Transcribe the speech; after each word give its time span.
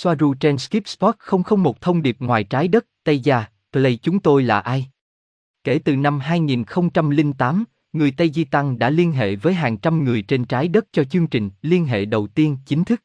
Soaru 0.00 0.34
trên 0.34 0.58
Skip 0.58 0.88
Spot 0.88 1.16
001 1.56 1.80
thông 1.80 2.02
điệp 2.02 2.16
ngoài 2.20 2.44
trái 2.44 2.68
đất, 2.68 2.86
Tây 3.04 3.18
Gia, 3.20 3.44
Play 3.72 3.98
chúng 4.02 4.20
tôi 4.20 4.42
là 4.42 4.60
ai? 4.60 4.86
Kể 5.64 5.78
từ 5.84 5.96
năm 5.96 6.20
2008, 6.20 7.64
người 7.92 8.10
Tây 8.10 8.30
Di 8.34 8.44
Tăng 8.44 8.78
đã 8.78 8.90
liên 8.90 9.12
hệ 9.12 9.36
với 9.36 9.54
hàng 9.54 9.78
trăm 9.78 10.04
người 10.04 10.22
trên 10.22 10.44
trái 10.44 10.68
đất 10.68 10.86
cho 10.92 11.04
chương 11.04 11.26
trình 11.26 11.50
liên 11.62 11.84
hệ 11.84 12.04
đầu 12.04 12.26
tiên 12.26 12.56
chính 12.66 12.84
thức. 12.84 13.02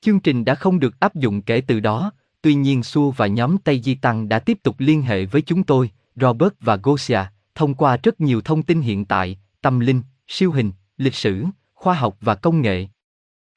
Chương 0.00 0.20
trình 0.20 0.44
đã 0.44 0.54
không 0.54 0.80
được 0.80 1.00
áp 1.00 1.14
dụng 1.14 1.42
kể 1.42 1.60
từ 1.60 1.80
đó, 1.80 2.12
tuy 2.42 2.54
nhiên 2.54 2.82
Su 2.82 3.10
và 3.10 3.26
nhóm 3.26 3.58
Tây 3.58 3.80
Di 3.84 3.94
Tăng 3.94 4.28
đã 4.28 4.38
tiếp 4.38 4.58
tục 4.62 4.76
liên 4.78 5.02
hệ 5.02 5.26
với 5.26 5.42
chúng 5.42 5.62
tôi, 5.62 5.90
Robert 6.16 6.52
và 6.60 6.76
Gosia, 6.76 7.20
thông 7.54 7.74
qua 7.74 7.96
rất 8.02 8.20
nhiều 8.20 8.40
thông 8.40 8.62
tin 8.62 8.80
hiện 8.80 9.04
tại, 9.04 9.38
tâm 9.60 9.80
linh, 9.80 10.02
siêu 10.28 10.52
hình, 10.52 10.72
lịch 10.96 11.14
sử, 11.14 11.44
khoa 11.74 11.94
học 11.94 12.16
và 12.20 12.34
công 12.34 12.62
nghệ. 12.62 12.86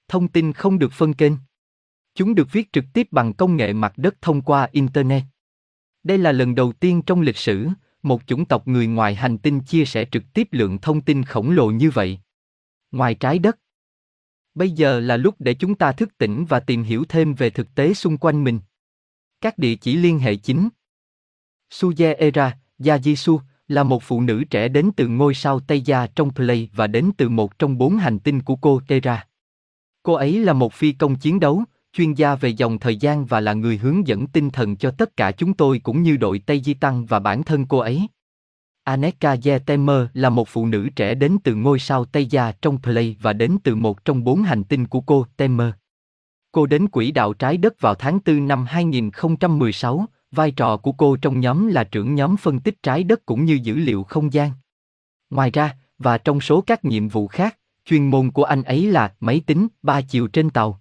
Thông 0.07 0.27
tin 0.27 0.53
không 0.53 0.79
được 0.79 0.91
phân 0.91 1.13
kênh. 1.13 1.33
Chúng 2.15 2.35
được 2.35 2.47
viết 2.51 2.73
trực 2.73 2.85
tiếp 2.93 3.07
bằng 3.11 3.33
công 3.33 3.57
nghệ 3.57 3.73
mặt 3.73 3.93
đất 3.97 4.21
thông 4.21 4.41
qua 4.41 4.67
Internet. 4.71 5.23
Đây 6.03 6.17
là 6.17 6.31
lần 6.31 6.55
đầu 6.55 6.71
tiên 6.71 7.01
trong 7.01 7.21
lịch 7.21 7.37
sử, 7.37 7.67
một 8.03 8.21
chủng 8.27 8.45
tộc 8.45 8.67
người 8.67 8.87
ngoài 8.87 9.15
hành 9.15 9.37
tinh 9.37 9.59
chia 9.59 9.85
sẻ 9.85 10.05
trực 10.11 10.23
tiếp 10.33 10.47
lượng 10.51 10.77
thông 10.77 11.01
tin 11.01 11.23
khổng 11.23 11.51
lồ 11.51 11.71
như 11.71 11.89
vậy. 11.89 12.19
Ngoài 12.91 13.15
trái 13.15 13.39
đất. 13.39 13.59
Bây 14.55 14.71
giờ 14.71 14.99
là 14.99 15.17
lúc 15.17 15.35
để 15.39 15.53
chúng 15.53 15.75
ta 15.75 15.91
thức 15.91 16.17
tỉnh 16.17 16.45
và 16.45 16.59
tìm 16.59 16.83
hiểu 16.83 17.03
thêm 17.09 17.33
về 17.33 17.49
thực 17.49 17.75
tế 17.75 17.93
xung 17.93 18.17
quanh 18.17 18.43
mình. 18.43 18.59
Các 19.41 19.57
địa 19.57 19.75
chỉ 19.75 19.95
liên 19.95 20.19
hệ 20.19 20.35
chính. 20.35 20.69
Suje 21.73 22.15
Era, 22.17 22.57
Yajisu, 22.79 23.39
là 23.67 23.83
một 23.83 24.03
phụ 24.03 24.21
nữ 24.21 24.43
trẻ 24.49 24.67
đến 24.67 24.91
từ 24.95 25.07
ngôi 25.07 25.33
sao 25.33 25.59
Tây 25.59 25.81
Gia 25.81 26.07
trong 26.07 26.33
Play 26.33 26.69
và 26.73 26.87
đến 26.87 27.11
từ 27.17 27.29
một 27.29 27.59
trong 27.59 27.77
bốn 27.77 27.97
hành 27.97 28.19
tinh 28.19 28.41
của 28.41 28.55
cô 28.55 28.81
Tera. 28.87 29.27
Cô 30.03 30.13
ấy 30.13 30.39
là 30.39 30.53
một 30.53 30.73
phi 30.73 30.91
công 30.91 31.15
chiến 31.15 31.39
đấu, 31.39 31.63
chuyên 31.93 32.13
gia 32.13 32.35
về 32.35 32.49
dòng 32.49 32.79
thời 32.79 32.95
gian 32.95 33.25
và 33.25 33.39
là 33.39 33.53
người 33.53 33.77
hướng 33.77 34.07
dẫn 34.07 34.27
tinh 34.27 34.49
thần 34.49 34.75
cho 34.75 34.91
tất 34.91 35.17
cả 35.17 35.31
chúng 35.31 35.53
tôi 35.53 35.79
cũng 35.79 36.03
như 36.03 36.17
đội 36.17 36.39
Tây 36.39 36.61
Di 36.65 36.73
Tăng 36.73 37.05
và 37.05 37.19
bản 37.19 37.43
thân 37.43 37.65
cô 37.65 37.77
ấy. 37.77 38.07
Aneka 38.83 39.37
Yetemer 39.45 40.07
là 40.13 40.29
một 40.29 40.47
phụ 40.47 40.65
nữ 40.65 40.89
trẻ 40.95 41.15
đến 41.15 41.37
từ 41.43 41.55
ngôi 41.55 41.79
sao 41.79 42.05
Tây 42.05 42.25
Gia 42.25 42.51
trong 42.51 42.81
Play 42.81 43.15
và 43.21 43.33
đến 43.33 43.57
từ 43.63 43.75
một 43.75 44.05
trong 44.05 44.23
bốn 44.23 44.43
hành 44.43 44.63
tinh 44.63 44.87
của 44.87 45.01
cô, 45.01 45.25
Temer. 45.37 45.69
Cô 46.51 46.65
đến 46.65 46.87
quỹ 46.87 47.11
đạo 47.11 47.33
trái 47.33 47.57
đất 47.57 47.81
vào 47.81 47.95
tháng 47.95 48.19
4 48.25 48.47
năm 48.47 48.65
2016, 48.65 50.05
vai 50.31 50.51
trò 50.51 50.77
của 50.77 50.91
cô 50.91 51.15
trong 51.15 51.39
nhóm 51.39 51.67
là 51.67 51.83
trưởng 51.83 52.15
nhóm 52.15 52.37
phân 52.37 52.59
tích 52.59 52.83
trái 52.83 53.03
đất 53.03 53.25
cũng 53.25 53.45
như 53.45 53.59
dữ 53.63 53.75
liệu 53.75 54.03
không 54.03 54.33
gian. 54.33 54.51
Ngoài 55.29 55.51
ra, 55.51 55.77
và 55.97 56.17
trong 56.17 56.41
số 56.41 56.61
các 56.61 56.85
nhiệm 56.85 57.07
vụ 57.07 57.27
khác, 57.27 57.57
chuyên 57.85 58.09
môn 58.09 58.31
của 58.31 58.43
anh 58.43 58.63
ấy 58.63 58.87
là 58.87 59.13
máy 59.19 59.41
tính 59.45 59.67
ba 59.81 60.01
chiều 60.01 60.27
trên 60.27 60.49
tàu. 60.49 60.80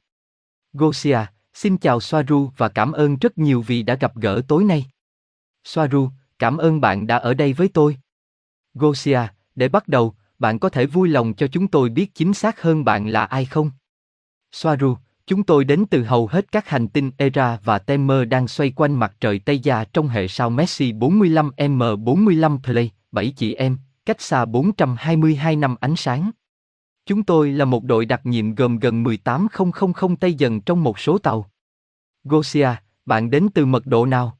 Gosia, 0.72 1.18
xin 1.54 1.78
chào 1.78 2.00
Soaru 2.00 2.50
và 2.56 2.68
cảm 2.68 2.92
ơn 2.92 3.16
rất 3.16 3.38
nhiều 3.38 3.62
vì 3.66 3.82
đã 3.82 3.94
gặp 3.94 4.16
gỡ 4.16 4.42
tối 4.48 4.64
nay. 4.64 4.86
Soaru, 5.64 6.08
cảm 6.38 6.56
ơn 6.56 6.80
bạn 6.80 7.06
đã 7.06 7.16
ở 7.16 7.34
đây 7.34 7.52
với 7.52 7.68
tôi. 7.68 7.96
Gosia, 8.74 9.20
để 9.54 9.68
bắt 9.68 9.88
đầu, 9.88 10.14
bạn 10.38 10.58
có 10.58 10.68
thể 10.68 10.86
vui 10.86 11.08
lòng 11.08 11.34
cho 11.34 11.46
chúng 11.46 11.68
tôi 11.68 11.88
biết 11.88 12.14
chính 12.14 12.34
xác 12.34 12.62
hơn 12.62 12.84
bạn 12.84 13.08
là 13.08 13.24
ai 13.24 13.44
không? 13.44 13.70
Soaru, 14.52 14.96
chúng 15.26 15.42
tôi 15.42 15.64
đến 15.64 15.84
từ 15.90 16.04
hầu 16.04 16.26
hết 16.26 16.52
các 16.52 16.68
hành 16.68 16.88
tinh 16.88 17.10
Era 17.16 17.58
và 17.64 17.78
Temer 17.78 18.28
đang 18.28 18.48
xoay 18.48 18.72
quanh 18.76 18.94
mặt 18.94 19.16
trời 19.20 19.38
Tây 19.38 19.58
Gia 19.58 19.84
trong 19.84 20.08
hệ 20.08 20.28
sao 20.28 20.50
Messi 20.50 20.92
45M45 20.92 22.58
Play, 22.62 22.90
7 23.12 23.32
chị 23.36 23.54
em, 23.54 23.78
cách 24.06 24.20
xa 24.20 24.44
422 24.44 25.56
năm 25.56 25.76
ánh 25.80 25.96
sáng. 25.96 26.30
Chúng 27.10 27.22
tôi 27.22 27.52
là 27.52 27.64
một 27.64 27.84
đội 27.84 28.06
đặc 28.06 28.20
nhiệm 28.24 28.54
gồm 28.54 28.78
gần 28.78 29.04
18.000 29.04 30.16
Tây 30.16 30.34
dần 30.34 30.60
trong 30.60 30.82
một 30.82 30.98
số 30.98 31.18
tàu. 31.18 31.50
Gosia, 32.24 32.68
bạn 33.06 33.30
đến 33.30 33.48
từ 33.54 33.66
mật 33.66 33.86
độ 33.86 34.06
nào? 34.06 34.38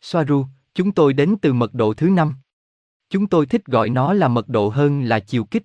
Soaru, 0.00 0.46
chúng 0.74 0.92
tôi 0.92 1.12
đến 1.12 1.36
từ 1.42 1.52
mật 1.52 1.74
độ 1.74 1.94
thứ 1.94 2.10
năm. 2.10 2.34
Chúng 3.10 3.26
tôi 3.26 3.46
thích 3.46 3.66
gọi 3.66 3.88
nó 3.88 4.12
là 4.12 4.28
mật 4.28 4.48
độ 4.48 4.68
hơn 4.68 5.02
là 5.02 5.20
chiều 5.20 5.44
kích. 5.44 5.62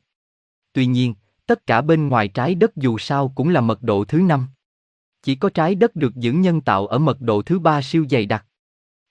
Tuy 0.74 0.86
nhiên, 0.86 1.14
tất 1.46 1.68
cả 1.68 1.82
bên 1.82 2.08
ngoài 2.08 2.28
trái 2.28 2.56
đất 2.56 2.76
dù 2.76 2.98
sao 2.98 3.34
cũng 3.36 3.50
là 3.50 3.62
mật 3.62 3.84
độ 3.84 4.06
thứ 4.06 4.18
năm. 4.18 4.48
Chỉ 5.24 5.36
có 5.36 5.50
trái 5.50 5.76
đất 5.76 5.96
được 5.96 6.16
giữ 6.16 6.32
nhân 6.32 6.62
tạo 6.62 6.88
ở 6.88 6.98
mật 6.98 7.22
độ 7.22 7.42
thứ 7.42 7.60
ba 7.60 7.82
siêu 7.82 8.06
dày 8.10 8.26
đặc. 8.26 8.46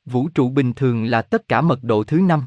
Vũ 0.05 0.29
trụ 0.29 0.49
bình 0.49 0.73
thường 0.73 1.05
là 1.05 1.23
tất 1.23 1.49
cả 1.49 1.61
mật 1.61 1.83
độ 1.83 2.05
thứ 2.05 2.21
năm. 2.21 2.43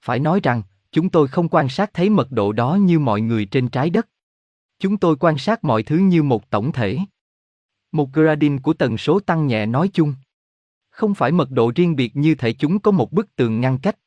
Phải 0.00 0.18
nói 0.18 0.40
rằng, 0.42 0.62
chúng 0.94 1.08
tôi 1.08 1.28
không 1.28 1.48
quan 1.48 1.68
sát 1.68 1.90
thấy 1.94 2.10
mật 2.10 2.32
độ 2.32 2.52
đó 2.52 2.74
như 2.74 2.98
mọi 2.98 3.20
người 3.20 3.44
trên 3.44 3.68
trái 3.68 3.90
đất. 3.90 4.08
Chúng 4.78 4.96
tôi 4.96 5.16
quan 5.16 5.38
sát 5.38 5.64
mọi 5.64 5.82
thứ 5.82 5.96
như 5.96 6.22
một 6.22 6.50
tổng 6.50 6.72
thể. 6.72 6.98
Một 7.92 8.12
gradin 8.12 8.60
của 8.60 8.72
tần 8.72 8.98
số 8.98 9.20
tăng 9.20 9.46
nhẹ 9.46 9.66
nói 9.66 9.90
chung. 9.92 10.14
Không 10.90 11.14
phải 11.14 11.32
mật 11.32 11.50
độ 11.50 11.72
riêng 11.74 11.96
biệt 11.96 12.16
như 12.16 12.34
thể 12.34 12.52
chúng 12.52 12.78
có 12.78 12.90
một 12.90 13.12
bức 13.12 13.36
tường 13.36 13.60
ngăn 13.60 13.78
cách. 13.78 13.98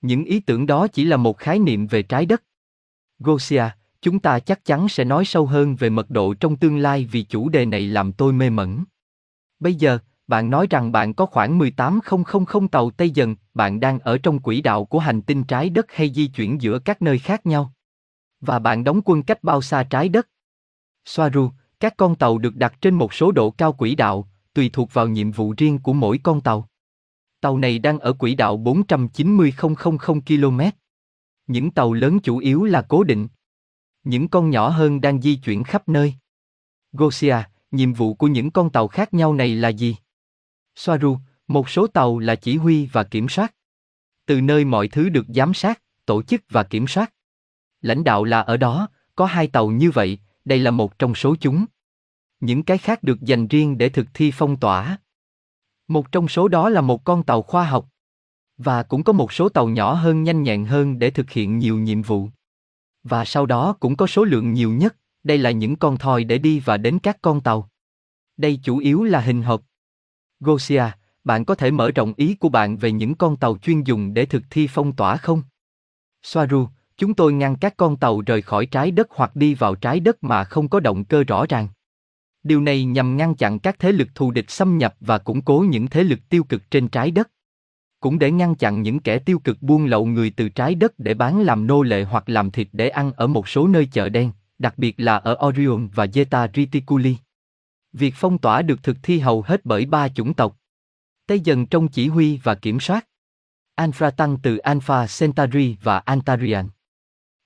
Những 0.00 0.24
ý 0.24 0.40
tưởng 0.40 0.66
đó 0.66 0.88
chỉ 0.88 1.04
là 1.04 1.16
một 1.16 1.38
khái 1.38 1.58
niệm 1.58 1.86
về 1.86 2.02
trái 2.02 2.26
đất. 2.26 2.42
Gosia, 3.18 3.64
chúng 4.00 4.18
ta 4.18 4.40
chắc 4.40 4.64
chắn 4.64 4.88
sẽ 4.88 5.04
nói 5.04 5.24
sâu 5.24 5.46
hơn 5.46 5.76
về 5.76 5.90
mật 5.90 6.10
độ 6.10 6.34
trong 6.34 6.56
tương 6.56 6.78
lai 6.78 7.08
vì 7.12 7.22
chủ 7.22 7.48
đề 7.48 7.66
này 7.66 7.86
làm 7.86 8.12
tôi 8.12 8.32
mê 8.32 8.50
mẩn. 8.50 8.84
Bây 9.60 9.74
giờ, 9.74 9.98
bạn 10.26 10.50
nói 10.50 10.66
rằng 10.70 10.92
bạn 10.92 11.14
có 11.14 11.26
khoảng 11.26 11.58
18.000 11.58 12.68
tàu 12.68 12.90
Tây 12.90 13.10
dần, 13.10 13.36
bạn 13.54 13.80
đang 13.80 13.98
ở 13.98 14.18
trong 14.18 14.38
quỹ 14.38 14.60
đạo 14.60 14.84
của 14.84 14.98
hành 14.98 15.22
tinh 15.22 15.44
trái 15.44 15.70
đất 15.70 15.86
hay 15.88 16.12
di 16.14 16.26
chuyển 16.26 16.60
giữa 16.62 16.78
các 16.78 17.02
nơi 17.02 17.18
khác 17.18 17.46
nhau. 17.46 17.72
Và 18.40 18.58
bạn 18.58 18.84
đóng 18.84 19.00
quân 19.04 19.22
cách 19.22 19.42
bao 19.42 19.62
xa 19.62 19.82
trái 19.82 20.08
đất? 20.08 20.28
Soaru, 21.04 21.50
các 21.80 21.94
con 21.96 22.14
tàu 22.14 22.38
được 22.38 22.56
đặt 22.56 22.74
trên 22.80 22.94
một 22.94 23.14
số 23.14 23.32
độ 23.32 23.50
cao 23.50 23.72
quỹ 23.72 23.94
đạo, 23.94 24.28
tùy 24.54 24.70
thuộc 24.72 24.94
vào 24.94 25.08
nhiệm 25.08 25.30
vụ 25.30 25.54
riêng 25.56 25.78
của 25.78 25.92
mỗi 25.92 26.18
con 26.22 26.40
tàu. 26.40 26.68
Tàu 27.40 27.58
này 27.58 27.78
đang 27.78 27.98
ở 27.98 28.12
quỹ 28.12 28.34
đạo 28.34 28.58
490.000 28.58 30.20
km. 30.20 30.60
Những 31.46 31.70
tàu 31.70 31.92
lớn 31.92 32.18
chủ 32.20 32.38
yếu 32.38 32.64
là 32.64 32.82
cố 32.82 33.04
định. 33.04 33.28
Những 34.04 34.28
con 34.28 34.50
nhỏ 34.50 34.68
hơn 34.68 35.00
đang 35.00 35.22
di 35.22 35.36
chuyển 35.36 35.64
khắp 35.64 35.88
nơi. 35.88 36.14
Gosia, 36.92 37.36
nhiệm 37.70 37.92
vụ 37.92 38.14
của 38.14 38.26
những 38.26 38.50
con 38.50 38.70
tàu 38.70 38.88
khác 38.88 39.14
nhau 39.14 39.34
này 39.34 39.54
là 39.54 39.68
gì? 39.68 39.96
Soaru, 40.76 41.18
một 41.48 41.70
số 41.70 41.86
tàu 41.86 42.18
là 42.18 42.34
chỉ 42.34 42.56
huy 42.56 42.86
và 42.86 43.04
kiểm 43.04 43.28
soát. 43.28 43.54
Từ 44.26 44.40
nơi 44.40 44.64
mọi 44.64 44.88
thứ 44.88 45.08
được 45.08 45.26
giám 45.28 45.54
sát, 45.54 45.82
tổ 46.06 46.22
chức 46.22 46.42
và 46.50 46.62
kiểm 46.62 46.86
soát. 46.86 47.12
Lãnh 47.80 48.04
đạo 48.04 48.24
là 48.24 48.40
ở 48.40 48.56
đó, 48.56 48.88
có 49.14 49.26
hai 49.26 49.46
tàu 49.46 49.68
như 49.68 49.90
vậy, 49.90 50.18
đây 50.44 50.58
là 50.58 50.70
một 50.70 50.98
trong 50.98 51.14
số 51.14 51.36
chúng. 51.40 51.64
Những 52.40 52.62
cái 52.62 52.78
khác 52.78 53.02
được 53.02 53.20
dành 53.20 53.48
riêng 53.48 53.78
để 53.78 53.88
thực 53.88 54.06
thi 54.14 54.30
phong 54.34 54.56
tỏa. 54.56 54.98
Một 55.88 56.12
trong 56.12 56.28
số 56.28 56.48
đó 56.48 56.68
là 56.68 56.80
một 56.80 57.04
con 57.04 57.22
tàu 57.22 57.42
khoa 57.42 57.64
học. 57.64 57.88
Và 58.58 58.82
cũng 58.82 59.04
có 59.04 59.12
một 59.12 59.32
số 59.32 59.48
tàu 59.48 59.68
nhỏ 59.68 59.94
hơn 59.94 60.22
nhanh 60.22 60.42
nhẹn 60.42 60.64
hơn 60.64 60.98
để 60.98 61.10
thực 61.10 61.30
hiện 61.30 61.58
nhiều 61.58 61.78
nhiệm 61.78 62.02
vụ. 62.02 62.28
Và 63.02 63.24
sau 63.24 63.46
đó 63.46 63.76
cũng 63.80 63.96
có 63.96 64.06
số 64.06 64.24
lượng 64.24 64.52
nhiều 64.52 64.72
nhất, 64.72 64.96
đây 65.24 65.38
là 65.38 65.50
những 65.50 65.76
con 65.76 65.98
thoi 65.98 66.24
để 66.24 66.38
đi 66.38 66.60
và 66.60 66.76
đến 66.76 66.98
các 66.98 67.18
con 67.22 67.40
tàu. 67.40 67.70
Đây 68.36 68.60
chủ 68.62 68.78
yếu 68.78 69.04
là 69.04 69.20
hình 69.20 69.42
hộp. 69.42 69.62
Gosia, 70.40 70.84
bạn 71.24 71.44
có 71.44 71.54
thể 71.54 71.70
mở 71.70 71.90
rộng 71.90 72.12
ý 72.16 72.34
của 72.34 72.48
bạn 72.48 72.76
về 72.76 72.92
những 72.92 73.14
con 73.14 73.36
tàu 73.36 73.56
chuyên 73.58 73.82
dùng 73.82 74.14
để 74.14 74.26
thực 74.26 74.42
thi 74.50 74.66
phong 74.70 74.92
tỏa 74.92 75.16
không? 75.16 75.42
Soaru, 76.22 76.68
chúng 76.96 77.14
tôi 77.14 77.32
ngăn 77.32 77.56
các 77.56 77.76
con 77.76 77.96
tàu 77.96 78.20
rời 78.20 78.42
khỏi 78.42 78.66
trái 78.66 78.90
đất 78.90 79.06
hoặc 79.10 79.36
đi 79.36 79.54
vào 79.54 79.74
trái 79.74 80.00
đất 80.00 80.24
mà 80.24 80.44
không 80.44 80.68
có 80.68 80.80
động 80.80 81.04
cơ 81.04 81.24
rõ 81.24 81.46
ràng. 81.48 81.68
Điều 82.42 82.60
này 82.60 82.84
nhằm 82.84 83.16
ngăn 83.16 83.34
chặn 83.34 83.58
các 83.58 83.78
thế 83.78 83.92
lực 83.92 84.08
thù 84.14 84.30
địch 84.30 84.50
xâm 84.50 84.78
nhập 84.78 84.94
và 85.00 85.18
củng 85.18 85.42
cố 85.42 85.64
những 85.68 85.86
thế 85.86 86.02
lực 86.02 86.18
tiêu 86.28 86.44
cực 86.44 86.70
trên 86.70 86.88
trái 86.88 87.10
đất. 87.10 87.30
Cũng 88.00 88.18
để 88.18 88.30
ngăn 88.30 88.54
chặn 88.54 88.82
những 88.82 89.00
kẻ 89.00 89.18
tiêu 89.18 89.38
cực 89.38 89.62
buôn 89.62 89.86
lậu 89.86 90.06
người 90.06 90.30
từ 90.30 90.48
trái 90.48 90.74
đất 90.74 90.98
để 90.98 91.14
bán 91.14 91.40
làm 91.40 91.66
nô 91.66 91.82
lệ 91.82 92.04
hoặc 92.04 92.28
làm 92.28 92.50
thịt 92.50 92.68
để 92.72 92.88
ăn 92.88 93.12
ở 93.12 93.26
một 93.26 93.48
số 93.48 93.68
nơi 93.68 93.88
chợ 93.92 94.08
đen, 94.08 94.30
đặc 94.58 94.74
biệt 94.78 94.94
là 94.98 95.16
ở 95.16 95.38
Orion 95.46 95.88
và 95.94 96.06
Zeta 96.06 96.48
Reticuli. 96.54 97.16
Việc 97.98 98.14
phong 98.16 98.38
tỏa 98.38 98.62
được 98.62 98.82
thực 98.82 98.96
thi 99.02 99.18
hầu 99.18 99.42
hết 99.42 99.60
bởi 99.64 99.86
ba 99.86 100.08
chủng 100.08 100.34
tộc. 100.34 100.56
Tây 101.26 101.40
dần 101.40 101.66
trong 101.66 101.88
chỉ 101.88 102.08
huy 102.08 102.40
và 102.42 102.54
kiểm 102.54 102.80
soát. 102.80 103.06
Alpha 103.74 104.10
tăng 104.10 104.36
từ 104.42 104.56
Alpha 104.56 105.06
Centauri 105.18 105.76
và 105.82 105.98
Antarian. 105.98 106.68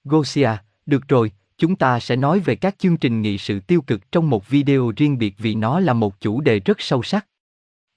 Gosia, 0.04 0.50
được 0.86 1.08
rồi, 1.08 1.32
chúng 1.56 1.76
ta 1.76 2.00
sẽ 2.00 2.16
nói 2.16 2.40
về 2.40 2.56
các 2.56 2.78
chương 2.78 2.96
trình 2.96 3.22
nghị 3.22 3.38
sự 3.38 3.60
tiêu 3.60 3.82
cực 3.82 4.12
trong 4.12 4.30
một 4.30 4.48
video 4.48 4.92
riêng 4.96 5.18
biệt 5.18 5.34
vì 5.38 5.54
nó 5.54 5.80
là 5.80 5.92
một 5.92 6.20
chủ 6.20 6.40
đề 6.40 6.60
rất 6.60 6.80
sâu 6.80 7.02
sắc. 7.02 7.26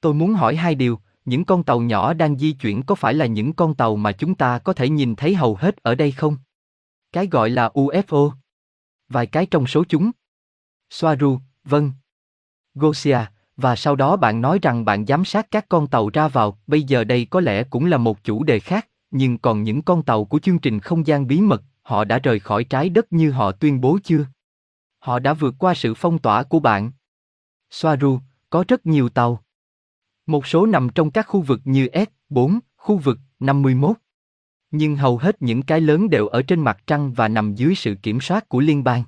Tôi 0.01 0.13
muốn 0.13 0.33
hỏi 0.33 0.55
hai 0.55 0.75
điều, 0.75 0.99
những 1.25 1.45
con 1.45 1.63
tàu 1.63 1.81
nhỏ 1.81 2.13
đang 2.13 2.37
di 2.37 2.51
chuyển 2.51 2.83
có 2.83 2.95
phải 2.95 3.13
là 3.13 3.25
những 3.25 3.53
con 3.53 3.75
tàu 3.75 3.95
mà 3.95 4.11
chúng 4.11 4.35
ta 4.35 4.59
có 4.59 4.73
thể 4.73 4.89
nhìn 4.89 5.15
thấy 5.15 5.35
hầu 5.35 5.55
hết 5.55 5.77
ở 5.77 5.95
đây 5.95 6.11
không? 6.11 6.37
Cái 7.11 7.27
gọi 7.27 7.49
là 7.49 7.69
UFO. 7.73 8.31
Vài 9.09 9.27
cái 9.27 9.45
trong 9.45 9.67
số 9.67 9.83
chúng. 9.89 10.11
Soaru, 10.89 11.39
vâng, 11.63 11.91
Gosia, 12.75 13.19
và 13.57 13.75
sau 13.75 13.95
đó 13.95 14.15
bạn 14.15 14.41
nói 14.41 14.59
rằng 14.61 14.85
bạn 14.85 15.05
giám 15.05 15.25
sát 15.25 15.47
các 15.51 15.65
con 15.69 15.87
tàu 15.87 16.09
ra 16.09 16.27
vào, 16.27 16.57
bây 16.67 16.83
giờ 16.83 17.03
đây 17.03 17.27
có 17.29 17.39
lẽ 17.39 17.63
cũng 17.63 17.85
là 17.85 17.97
một 17.97 18.23
chủ 18.23 18.43
đề 18.43 18.59
khác, 18.59 18.87
nhưng 19.11 19.37
còn 19.37 19.63
những 19.63 19.81
con 19.81 20.03
tàu 20.03 20.25
của 20.25 20.39
chương 20.39 20.59
trình 20.59 20.79
không 20.79 21.07
gian 21.07 21.27
bí 21.27 21.41
mật, 21.41 21.63
họ 21.81 22.03
đã 22.03 22.19
rời 22.19 22.39
khỏi 22.39 22.63
trái 22.63 22.89
đất 22.89 23.13
như 23.13 23.31
họ 23.31 23.51
tuyên 23.51 23.81
bố 23.81 23.97
chưa? 24.03 24.25
Họ 24.99 25.19
đã 25.19 25.33
vượt 25.33 25.55
qua 25.59 25.73
sự 25.73 25.93
phong 25.93 26.19
tỏa 26.19 26.43
của 26.43 26.59
bạn. 26.59 26.91
Soaru, 27.69 28.19
Có 28.49 28.63
rất 28.67 28.85
nhiều 28.85 29.09
tàu. 29.09 29.43
Một 30.25 30.47
số 30.47 30.65
nằm 30.65 30.89
trong 30.89 31.11
các 31.11 31.27
khu 31.27 31.41
vực 31.41 31.61
như 31.63 31.87
S4, 32.29 32.59
khu 32.77 32.97
vực 32.97 33.19
51. 33.39 33.97
Nhưng 34.71 34.95
hầu 34.95 35.17
hết 35.17 35.41
những 35.41 35.61
cái 35.61 35.81
lớn 35.81 36.09
đều 36.09 36.27
ở 36.27 36.41
trên 36.41 36.61
mặt 36.61 36.77
trăng 36.87 37.13
và 37.13 37.27
nằm 37.27 37.55
dưới 37.55 37.75
sự 37.75 37.95
kiểm 37.95 38.21
soát 38.21 38.49
của 38.49 38.59
liên 38.59 38.83
bang. 38.83 39.03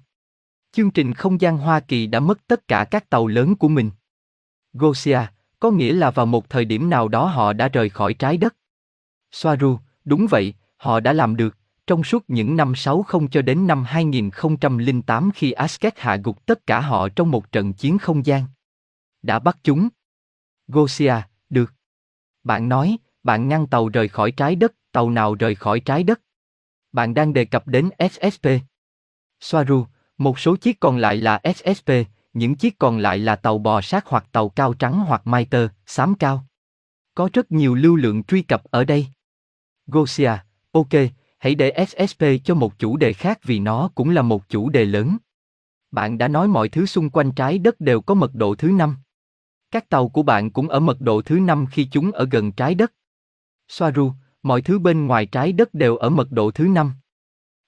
Chương 0.75 0.91
trình 0.91 1.13
không 1.13 1.41
gian 1.41 1.57
Hoa 1.57 1.79
Kỳ 1.79 2.07
đã 2.07 2.19
mất 2.19 2.47
tất 2.47 2.67
cả 2.67 2.85
các 2.91 3.09
tàu 3.09 3.27
lớn 3.27 3.55
của 3.55 3.67
mình. 3.67 3.91
Gosia, 4.73 5.19
có 5.59 5.71
nghĩa 5.71 5.93
là 5.93 6.11
vào 6.11 6.25
một 6.25 6.49
thời 6.49 6.65
điểm 6.65 6.89
nào 6.89 7.07
đó 7.07 7.25
họ 7.25 7.53
đã 7.53 7.67
rời 7.67 7.89
khỏi 7.89 8.13
trái 8.13 8.37
đất. 8.37 8.55
Soaru, 9.31 9.77
đúng 10.05 10.27
vậy, 10.29 10.53
họ 10.77 10.99
đã 10.99 11.13
làm 11.13 11.35
được, 11.35 11.57
trong 11.87 12.03
suốt 12.03 12.23
những 12.27 12.55
năm 12.55 12.75
60 12.75 13.27
cho 13.31 13.41
đến 13.41 13.67
năm 13.67 13.83
2008 13.83 15.31
khi 15.35 15.51
Asket 15.51 15.99
hạ 15.99 16.17
gục 16.23 16.45
tất 16.45 16.67
cả 16.67 16.81
họ 16.81 17.09
trong 17.09 17.31
một 17.31 17.51
trận 17.51 17.73
chiến 17.73 17.97
không 17.97 18.25
gian. 18.25 18.43
Đã 19.21 19.39
bắt 19.39 19.57
chúng. 19.63 19.89
Gosia, 20.67 21.15
được. 21.49 21.73
Bạn 22.43 22.69
nói, 22.69 22.97
bạn 23.23 23.47
ngăn 23.47 23.67
tàu 23.67 23.89
rời 23.89 24.07
khỏi 24.07 24.31
trái 24.31 24.55
đất, 24.55 24.73
tàu 24.91 25.09
nào 25.09 25.35
rời 25.35 25.55
khỏi 25.55 25.79
trái 25.79 26.03
đất? 26.03 26.21
Bạn 26.91 27.13
đang 27.13 27.33
đề 27.33 27.45
cập 27.45 27.67
đến 27.67 27.89
SSP. 28.11 28.47
Soaru, 29.39 29.85
một 30.17 30.39
số 30.39 30.55
chiếc 30.55 30.79
còn 30.79 30.97
lại 30.97 31.17
là 31.17 31.41
SSP, 31.55 31.89
những 32.33 32.55
chiếc 32.55 32.79
còn 32.79 32.97
lại 32.97 33.17
là 33.17 33.35
tàu 33.35 33.57
bò 33.57 33.81
sát 33.81 34.05
hoặc 34.07 34.25
tàu 34.31 34.49
cao 34.49 34.73
trắng 34.73 34.99
hoặc 35.07 35.27
Mitre, 35.27 35.67
xám 35.85 36.15
cao. 36.15 36.45
Có 37.15 37.29
rất 37.33 37.51
nhiều 37.51 37.75
lưu 37.75 37.95
lượng 37.95 38.23
truy 38.23 38.41
cập 38.41 38.63
ở 38.63 38.83
đây. 38.83 39.07
Gosia, 39.87 40.31
ok, 40.71 40.93
hãy 41.39 41.55
để 41.55 41.85
SSP 41.87 42.23
cho 42.43 42.55
một 42.55 42.79
chủ 42.79 42.97
đề 42.97 43.13
khác 43.13 43.39
vì 43.43 43.59
nó 43.59 43.89
cũng 43.95 44.09
là 44.09 44.21
một 44.21 44.49
chủ 44.49 44.69
đề 44.69 44.85
lớn. 44.85 45.17
Bạn 45.91 46.17
đã 46.17 46.27
nói 46.27 46.47
mọi 46.47 46.69
thứ 46.69 46.85
xung 46.85 47.09
quanh 47.09 47.31
trái 47.31 47.57
đất 47.57 47.79
đều 47.79 48.01
có 48.01 48.13
mật 48.13 48.35
độ 48.35 48.55
thứ 48.55 48.67
năm. 48.67 48.95
Các 49.71 49.89
tàu 49.89 50.09
của 50.09 50.23
bạn 50.23 50.51
cũng 50.51 50.69
ở 50.69 50.79
mật 50.79 51.01
độ 51.01 51.21
thứ 51.21 51.39
năm 51.39 51.65
khi 51.71 51.87
chúng 51.91 52.11
ở 52.11 52.27
gần 52.31 52.51
trái 52.51 52.75
đất. 52.75 52.93
Soaru, 53.67 54.11
mọi 54.43 54.61
thứ 54.61 54.79
bên 54.79 55.07
ngoài 55.07 55.25
trái 55.25 55.51
đất 55.51 55.73
đều 55.73 55.97
ở 55.97 56.09
mật 56.09 56.31
độ 56.31 56.51
thứ 56.51 56.67
năm. 56.67 56.93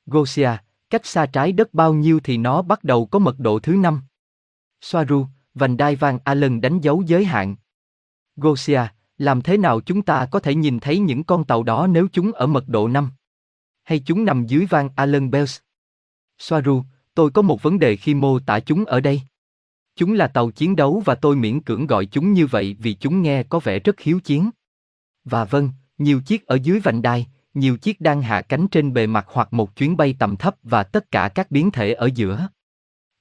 Gosia, 0.05 0.49
cách 0.89 1.05
xa 1.05 1.25
trái 1.25 1.51
đất 1.51 1.73
bao 1.73 1.93
nhiêu 1.93 2.19
thì 2.23 2.37
nó 2.37 2.61
bắt 2.61 2.83
đầu 2.83 3.05
có 3.05 3.19
mật 3.19 3.39
độ 3.39 3.59
thứ 3.59 3.75
năm. 3.75 4.01
Soaru, 4.81 5.25
vành 5.53 5.77
đai 5.77 5.95
vàng 5.95 6.19
Allen 6.23 6.61
đánh 6.61 6.79
dấu 6.79 7.01
giới 7.01 7.25
hạn. 7.25 7.55
Gosia, 8.35 8.81
làm 9.17 9.41
thế 9.41 9.57
nào 9.57 9.81
chúng 9.81 10.01
ta 10.01 10.27
có 10.31 10.39
thể 10.39 10.55
nhìn 10.55 10.79
thấy 10.79 10.99
những 10.99 11.23
con 11.23 11.43
tàu 11.43 11.63
đó 11.63 11.87
nếu 11.87 12.07
chúng 12.11 12.31
ở 12.31 12.47
mật 12.47 12.67
độ 12.67 12.87
5? 12.87 13.11
Hay 13.83 13.99
chúng 13.99 14.25
nằm 14.25 14.45
dưới 14.45 14.65
vang 14.65 14.89
Allen 14.95 15.31
Bells? 15.31 15.59
Soaru, 16.37 16.83
tôi 17.13 17.31
có 17.31 17.41
một 17.41 17.63
vấn 17.63 17.79
đề 17.79 17.95
khi 17.95 18.13
mô 18.13 18.39
tả 18.39 18.59
chúng 18.59 18.85
ở 18.85 18.99
đây. 18.99 19.21
Chúng 19.95 20.13
là 20.13 20.27
tàu 20.27 20.51
chiến 20.51 20.75
đấu 20.75 21.01
và 21.05 21.15
tôi 21.15 21.35
miễn 21.35 21.61
cưỡng 21.61 21.87
gọi 21.87 22.05
chúng 22.05 22.33
như 22.33 22.47
vậy 22.47 22.75
vì 22.79 22.93
chúng 22.93 23.21
nghe 23.21 23.43
có 23.43 23.59
vẻ 23.59 23.79
rất 23.79 23.99
hiếu 23.99 24.19
chiến. 24.19 24.49
Và 25.23 25.45
vâng, 25.45 25.69
nhiều 25.97 26.21
chiếc 26.21 26.45
ở 26.45 26.55
dưới 26.55 26.79
vành 26.79 27.01
đai, 27.01 27.27
nhiều 27.59 27.77
chiếc 27.77 28.01
đang 28.01 28.21
hạ 28.21 28.41
cánh 28.41 28.67
trên 28.67 28.93
bề 28.93 29.07
mặt 29.07 29.25
hoặc 29.29 29.53
một 29.53 29.75
chuyến 29.75 29.97
bay 29.97 30.15
tầm 30.19 30.35
thấp 30.35 30.55
và 30.63 30.83
tất 30.83 31.11
cả 31.11 31.29
các 31.29 31.51
biến 31.51 31.71
thể 31.71 31.93
ở 31.93 32.09
giữa. 32.15 32.47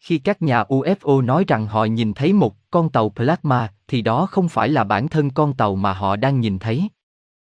Khi 0.00 0.18
các 0.18 0.42
nhà 0.42 0.62
UFO 0.62 1.24
nói 1.24 1.44
rằng 1.48 1.66
họ 1.66 1.84
nhìn 1.84 2.14
thấy 2.14 2.32
một 2.32 2.56
con 2.70 2.90
tàu 2.90 3.08
plasma, 3.08 3.72
thì 3.88 4.02
đó 4.02 4.26
không 4.26 4.48
phải 4.48 4.68
là 4.68 4.84
bản 4.84 5.08
thân 5.08 5.30
con 5.30 5.54
tàu 5.54 5.76
mà 5.76 5.92
họ 5.92 6.16
đang 6.16 6.40
nhìn 6.40 6.58
thấy. 6.58 6.88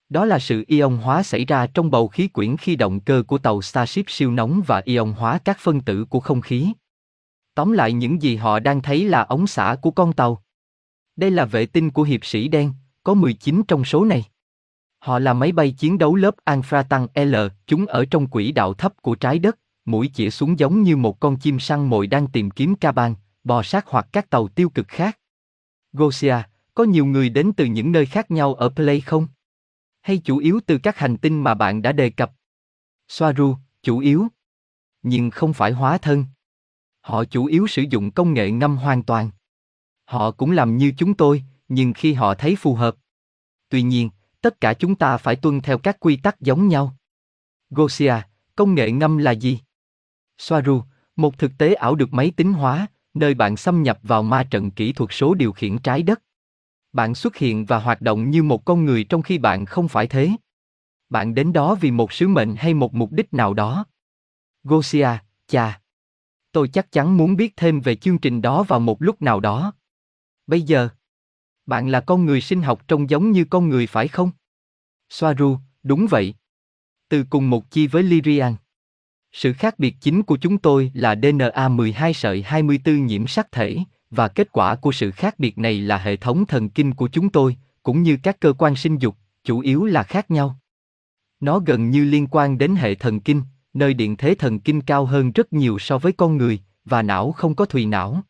Đó 0.09 0.25
là 0.25 0.39
sự 0.39 0.63
ion 0.67 0.97
hóa 0.97 1.23
xảy 1.23 1.45
ra 1.45 1.67
trong 1.67 1.91
bầu 1.91 2.07
khí 2.07 2.27
quyển 2.27 2.57
khi 2.57 2.75
động 2.75 2.99
cơ 2.99 3.23
của 3.27 3.37
tàu 3.37 3.61
Starship 3.61 4.05
siêu 4.07 4.31
nóng 4.31 4.61
và 4.67 4.81
ion 4.85 5.11
hóa 5.11 5.39
các 5.45 5.57
phân 5.59 5.81
tử 5.81 6.05
của 6.05 6.19
không 6.19 6.41
khí. 6.41 6.73
Tóm 7.55 7.71
lại 7.71 7.93
những 7.93 8.21
gì 8.21 8.35
họ 8.35 8.59
đang 8.59 8.81
thấy 8.81 9.09
là 9.09 9.21
ống 9.21 9.47
xả 9.47 9.75
của 9.81 9.91
con 9.91 10.13
tàu. 10.13 10.43
Đây 11.15 11.31
là 11.31 11.45
vệ 11.45 11.65
tinh 11.65 11.91
của 11.91 12.03
hiệp 12.03 12.25
sĩ 12.25 12.47
đen, 12.47 12.73
có 13.03 13.13
19 13.13 13.61
trong 13.67 13.85
số 13.85 14.05
này. 14.05 14.23
Họ 15.05 15.19
là 15.19 15.33
máy 15.33 15.51
bay 15.51 15.71
chiến 15.71 15.97
đấu 15.97 16.15
lớp 16.15 16.35
Alpha 16.43 16.83
Tăng 16.83 17.07
L, 17.15 17.35
chúng 17.67 17.85
ở 17.85 18.05
trong 18.05 18.27
quỹ 18.27 18.51
đạo 18.51 18.73
thấp 18.73 18.93
của 19.01 19.15
trái 19.15 19.39
đất, 19.39 19.59
mũi 19.85 20.11
chĩa 20.13 20.29
xuống 20.29 20.59
giống 20.59 20.81
như 20.81 20.97
một 20.97 21.19
con 21.19 21.37
chim 21.37 21.59
săn 21.59 21.89
mồi 21.89 22.07
đang 22.07 22.27
tìm 22.27 22.51
kiếm 22.51 22.75
ca 22.75 22.91
ban, 22.91 23.15
bò 23.43 23.63
sát 23.63 23.85
hoặc 23.87 24.07
các 24.11 24.29
tàu 24.29 24.47
tiêu 24.47 24.69
cực 24.69 24.87
khác. 24.87 25.19
Gosia, 25.93 26.35
có 26.73 26.83
nhiều 26.83 27.05
người 27.05 27.29
đến 27.29 27.51
từ 27.57 27.65
những 27.65 27.91
nơi 27.91 28.05
khác 28.05 28.31
nhau 28.31 28.53
ở 28.53 28.69
Play 28.69 29.01
không? 29.01 29.27
Hay 30.01 30.17
chủ 30.17 30.37
yếu 30.37 30.59
từ 30.65 30.77
các 30.77 30.97
hành 30.97 31.17
tinh 31.17 31.43
mà 31.43 31.53
bạn 31.53 31.81
đã 31.81 31.91
đề 31.91 32.09
cập? 32.09 32.31
Soaru, 33.07 33.55
chủ 33.83 33.99
yếu. 33.99 34.27
Nhưng 35.03 35.29
không 35.29 35.53
phải 35.53 35.71
hóa 35.71 35.97
thân. 35.97 36.25
Họ 37.01 37.25
chủ 37.25 37.45
yếu 37.45 37.67
sử 37.67 37.83
dụng 37.89 38.11
công 38.11 38.33
nghệ 38.33 38.51
ngâm 38.51 38.77
hoàn 38.77 39.03
toàn. 39.03 39.29
Họ 40.05 40.31
cũng 40.31 40.51
làm 40.51 40.77
như 40.77 40.93
chúng 40.97 41.13
tôi, 41.13 41.43
nhưng 41.67 41.93
khi 41.93 42.13
họ 42.13 42.33
thấy 42.33 42.55
phù 42.55 42.75
hợp. 42.75 42.95
Tuy 43.69 43.81
nhiên, 43.81 44.09
tất 44.45 44.61
cả 44.61 44.73
chúng 44.73 44.95
ta 44.95 45.17
phải 45.17 45.35
tuân 45.35 45.61
theo 45.61 45.77
các 45.77 45.97
quy 45.99 46.15
tắc 46.15 46.41
giống 46.41 46.67
nhau. 46.67 46.95
Gosia, 47.69 48.13
công 48.55 48.75
nghệ 48.75 48.91
ngâm 48.91 49.17
là 49.17 49.31
gì? 49.31 49.59
Soaru, 50.37 50.81
một 51.15 51.37
thực 51.37 51.51
tế 51.57 51.73
ảo 51.73 51.95
được 51.95 52.13
máy 52.13 52.31
tính 52.37 52.53
hóa, 52.53 52.87
nơi 53.13 53.33
bạn 53.33 53.57
xâm 53.57 53.83
nhập 53.83 53.99
vào 54.03 54.23
ma 54.23 54.43
trận 54.43 54.71
kỹ 54.71 54.93
thuật 54.93 55.09
số 55.13 55.33
điều 55.33 55.51
khiển 55.51 55.77
trái 55.77 56.03
đất. 56.03 56.21
Bạn 56.93 57.15
xuất 57.15 57.35
hiện 57.35 57.65
và 57.65 57.79
hoạt 57.79 58.01
động 58.01 58.29
như 58.29 58.43
một 58.43 58.65
con 58.65 58.85
người 58.85 59.03
trong 59.03 59.21
khi 59.21 59.37
bạn 59.37 59.65
không 59.65 59.87
phải 59.87 60.07
thế. 60.07 60.31
Bạn 61.09 61.35
đến 61.35 61.53
đó 61.53 61.75
vì 61.75 61.91
một 61.91 62.13
sứ 62.13 62.27
mệnh 62.27 62.55
hay 62.55 62.73
một 62.73 62.93
mục 62.93 63.11
đích 63.11 63.33
nào 63.33 63.53
đó. 63.53 63.85
Gosia, 64.63 65.09
cha. 65.47 65.81
Tôi 66.51 66.67
chắc 66.67 66.91
chắn 66.91 67.17
muốn 67.17 67.35
biết 67.35 67.53
thêm 67.57 67.81
về 67.81 67.95
chương 67.95 68.17
trình 68.17 68.41
đó 68.41 68.63
vào 68.63 68.79
một 68.79 69.01
lúc 69.01 69.21
nào 69.21 69.39
đó. 69.39 69.73
Bây 70.47 70.61
giờ, 70.61 70.89
bạn 71.65 71.87
là 71.87 71.99
con 71.99 72.25
người 72.25 72.41
sinh 72.41 72.61
học 72.61 72.87
trông 72.87 73.09
giống 73.09 73.31
như 73.31 73.45
con 73.45 73.69
người 73.69 73.87
phải 73.87 74.07
không? 74.07 74.31
Soaru, 75.09 75.57
đúng 75.83 76.07
vậy. 76.09 76.33
Từ 77.09 77.23
cùng 77.29 77.49
một 77.49 77.71
chi 77.71 77.87
với 77.87 78.03
Lyrian. 78.03 78.55
Sự 79.31 79.53
khác 79.53 79.79
biệt 79.79 79.95
chính 80.01 80.23
của 80.23 80.37
chúng 80.37 80.57
tôi 80.57 80.91
là 80.93 81.15
DNA 81.15 81.67
12 81.67 82.13
sợi 82.13 82.41
24 82.41 83.05
nhiễm 83.05 83.27
sắc 83.27 83.51
thể, 83.51 83.77
và 84.09 84.27
kết 84.27 84.51
quả 84.51 84.75
của 84.75 84.91
sự 84.91 85.11
khác 85.11 85.39
biệt 85.39 85.57
này 85.57 85.79
là 85.79 85.97
hệ 85.97 86.15
thống 86.15 86.45
thần 86.45 86.69
kinh 86.69 86.93
của 86.93 87.07
chúng 87.07 87.29
tôi, 87.29 87.57
cũng 87.83 88.03
như 88.03 88.17
các 88.23 88.39
cơ 88.39 88.53
quan 88.53 88.75
sinh 88.75 88.97
dục, 88.97 89.15
chủ 89.43 89.59
yếu 89.59 89.85
là 89.85 90.03
khác 90.03 90.31
nhau. 90.31 90.59
Nó 91.39 91.59
gần 91.59 91.89
như 91.89 92.05
liên 92.05 92.27
quan 92.31 92.57
đến 92.57 92.75
hệ 92.75 92.95
thần 92.95 93.19
kinh, 93.19 93.41
nơi 93.73 93.93
điện 93.93 94.15
thế 94.17 94.35
thần 94.35 94.59
kinh 94.59 94.81
cao 94.81 95.05
hơn 95.05 95.31
rất 95.31 95.53
nhiều 95.53 95.79
so 95.79 95.97
với 95.97 96.11
con 96.11 96.37
người, 96.37 96.59
và 96.85 97.01
não 97.01 97.31
không 97.31 97.55
có 97.55 97.65
thùy 97.65 97.85
não. 97.85 98.23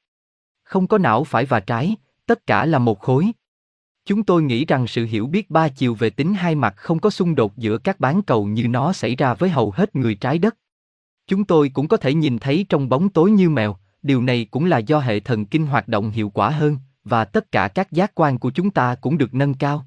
Không 0.63 0.87
có 0.87 0.97
não 0.97 1.23
phải 1.23 1.45
và 1.45 1.59
trái, 1.59 1.95
tất 2.25 2.47
cả 2.47 2.65
là 2.65 2.79
một 2.79 2.99
khối. 2.99 3.31
Chúng 4.05 4.23
tôi 4.23 4.43
nghĩ 4.43 4.65
rằng 4.65 4.87
sự 4.87 5.05
hiểu 5.05 5.27
biết 5.27 5.49
ba 5.49 5.67
chiều 5.69 5.95
về 5.95 6.09
tính 6.09 6.33
hai 6.33 6.55
mặt 6.55 6.73
không 6.77 6.99
có 6.99 7.09
xung 7.09 7.35
đột 7.35 7.57
giữa 7.57 7.77
các 7.77 7.99
bán 7.99 8.21
cầu 8.21 8.45
như 8.45 8.67
nó 8.67 8.93
xảy 8.93 9.15
ra 9.15 9.33
với 9.33 9.49
hầu 9.49 9.71
hết 9.71 9.95
người 9.95 10.15
trái 10.15 10.37
đất. 10.37 10.57
Chúng 11.27 11.45
tôi 11.45 11.69
cũng 11.69 11.87
có 11.87 11.97
thể 11.97 12.13
nhìn 12.13 12.39
thấy 12.39 12.65
trong 12.69 12.89
bóng 12.89 13.09
tối 13.09 13.31
như 13.31 13.49
mèo, 13.49 13.77
điều 14.01 14.21
này 14.21 14.47
cũng 14.51 14.65
là 14.65 14.77
do 14.77 14.99
hệ 14.99 15.19
thần 15.19 15.45
kinh 15.45 15.65
hoạt 15.65 15.87
động 15.87 16.11
hiệu 16.11 16.29
quả 16.29 16.49
hơn, 16.49 16.77
và 17.03 17.25
tất 17.25 17.51
cả 17.51 17.67
các 17.67 17.91
giác 17.91 18.11
quan 18.15 18.39
của 18.39 18.51
chúng 18.51 18.71
ta 18.71 18.95
cũng 18.95 19.17
được 19.17 19.33
nâng 19.33 19.53
cao. 19.53 19.85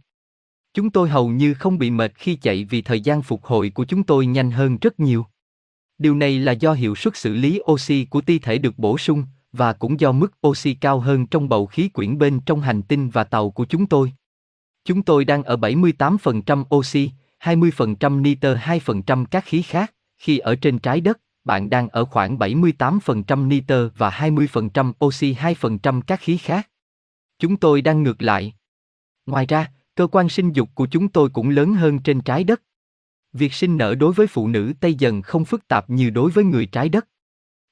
Chúng 0.74 0.90
tôi 0.90 1.08
hầu 1.08 1.28
như 1.28 1.54
không 1.54 1.78
bị 1.78 1.90
mệt 1.90 2.12
khi 2.14 2.34
chạy 2.34 2.64
vì 2.64 2.82
thời 2.82 3.00
gian 3.00 3.22
phục 3.22 3.44
hồi 3.44 3.70
của 3.70 3.84
chúng 3.84 4.02
tôi 4.02 4.26
nhanh 4.26 4.50
hơn 4.50 4.78
rất 4.80 5.00
nhiều. 5.00 5.26
Điều 5.98 6.14
này 6.14 6.38
là 6.38 6.52
do 6.52 6.72
hiệu 6.72 6.94
suất 6.94 7.16
xử 7.16 7.34
lý 7.34 7.60
oxy 7.70 8.04
của 8.04 8.20
ti 8.20 8.38
thể 8.38 8.58
được 8.58 8.78
bổ 8.78 8.98
sung, 8.98 9.24
và 9.52 9.72
cũng 9.72 10.00
do 10.00 10.12
mức 10.12 10.46
oxy 10.46 10.74
cao 10.74 11.00
hơn 11.00 11.26
trong 11.26 11.48
bầu 11.48 11.66
khí 11.66 11.88
quyển 11.88 12.18
bên 12.18 12.40
trong 12.40 12.60
hành 12.60 12.82
tinh 12.82 13.10
và 13.10 13.24
tàu 13.24 13.50
của 13.50 13.64
chúng 13.64 13.86
tôi. 13.86 14.12
Chúng 14.84 15.02
tôi 15.02 15.24
đang 15.24 15.42
ở 15.42 15.56
78% 15.56 16.64
oxy, 16.76 17.10
20% 17.40 18.22
nitơ 18.22 18.54
2% 18.54 19.24
các 19.24 19.44
khí 19.44 19.62
khác, 19.62 19.94
khi 20.16 20.38
ở 20.38 20.54
trên 20.54 20.78
trái 20.78 21.00
đất, 21.00 21.20
bạn 21.44 21.70
đang 21.70 21.88
ở 21.88 22.04
khoảng 22.04 22.38
78% 22.38 23.48
nitơ 23.48 23.90
và 23.96 24.10
20% 24.10 24.92
oxy 25.04 25.34
2% 25.34 26.00
các 26.00 26.20
khí 26.20 26.36
khác. 26.36 26.68
Chúng 27.38 27.56
tôi 27.56 27.82
đang 27.82 28.02
ngược 28.02 28.22
lại. 28.22 28.54
Ngoài 29.26 29.46
ra, 29.46 29.72
cơ 29.94 30.06
quan 30.06 30.28
sinh 30.28 30.52
dục 30.52 30.68
của 30.74 30.86
chúng 30.86 31.08
tôi 31.08 31.28
cũng 31.28 31.48
lớn 31.48 31.74
hơn 31.74 31.98
trên 31.98 32.20
trái 32.20 32.44
đất. 32.44 32.62
Việc 33.32 33.52
sinh 33.52 33.76
nở 33.76 33.94
đối 33.94 34.12
với 34.12 34.26
phụ 34.26 34.48
nữ 34.48 34.72
Tây 34.80 34.94
dần 34.94 35.22
không 35.22 35.44
phức 35.44 35.68
tạp 35.68 35.90
như 35.90 36.10
đối 36.10 36.30
với 36.30 36.44
người 36.44 36.66
trái 36.66 36.88
đất. 36.88 37.08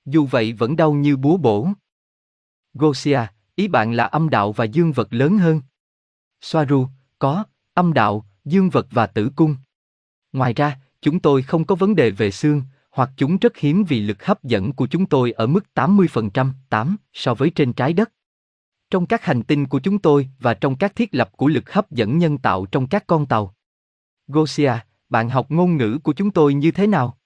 Dù 0.06 0.26
vậy 0.26 0.52
vẫn 0.52 0.76
đau 0.76 0.92
như 0.92 1.16
búa 1.16 1.36
bổ. 1.36 1.68
Gosia, 2.74 3.20
ý 3.54 3.68
bạn 3.68 3.92
là 3.92 4.04
âm 4.04 4.30
đạo 4.30 4.52
và 4.52 4.64
dương 4.64 4.92
vật 4.92 5.08
lớn 5.10 5.38
hơn. 5.38 5.60
Soaru, 6.40 6.88
có, 7.18 7.44
âm 7.74 7.92
đạo, 7.92 8.26
dương 8.44 8.70
vật 8.70 8.86
và 8.90 9.06
tử 9.06 9.30
cung. 9.36 9.56
Ngoài 10.32 10.54
ra, 10.54 10.80
chúng 11.00 11.20
tôi 11.20 11.42
không 11.42 11.64
có 11.64 11.74
vấn 11.74 11.94
đề 11.94 12.10
về 12.10 12.30
xương, 12.30 12.62
hoặc 12.90 13.10
chúng 13.16 13.36
rất 13.36 13.56
hiếm 13.56 13.84
vì 13.84 14.00
lực 14.00 14.24
hấp 14.24 14.44
dẫn 14.44 14.72
của 14.72 14.86
chúng 14.86 15.06
tôi 15.06 15.32
ở 15.32 15.46
mức 15.46 15.64
80%, 15.74 16.52
8 16.68 16.96
so 17.12 17.34
với 17.34 17.50
trên 17.50 17.72
trái 17.72 17.92
đất. 17.92 18.12
Trong 18.90 19.06
các 19.06 19.24
hành 19.24 19.42
tinh 19.42 19.66
của 19.66 19.80
chúng 19.80 19.98
tôi 19.98 20.28
và 20.38 20.54
trong 20.54 20.76
các 20.76 20.96
thiết 20.96 21.14
lập 21.14 21.30
của 21.36 21.48
lực 21.48 21.72
hấp 21.72 21.90
dẫn 21.90 22.18
nhân 22.18 22.38
tạo 22.38 22.66
trong 22.66 22.86
các 22.86 23.06
con 23.06 23.26
tàu. 23.26 23.54
Gosia, 24.28 24.72
bạn 25.08 25.28
học 25.28 25.50
ngôn 25.50 25.76
ngữ 25.76 25.98
của 26.02 26.12
chúng 26.12 26.30
tôi 26.30 26.54
như 26.54 26.70
thế 26.70 26.86
nào? 26.86 27.18